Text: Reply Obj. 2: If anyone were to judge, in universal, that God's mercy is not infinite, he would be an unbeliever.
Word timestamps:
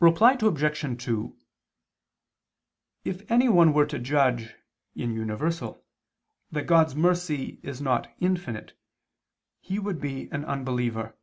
Reply 0.00 0.36
Obj. 0.40 1.04
2: 1.04 1.38
If 3.04 3.30
anyone 3.30 3.72
were 3.72 3.86
to 3.86 3.98
judge, 4.00 4.56
in 4.96 5.14
universal, 5.14 5.84
that 6.50 6.66
God's 6.66 6.96
mercy 6.96 7.60
is 7.62 7.80
not 7.80 8.12
infinite, 8.18 8.76
he 9.60 9.78
would 9.78 10.00
be 10.00 10.28
an 10.32 10.44
unbeliever. 10.46 11.16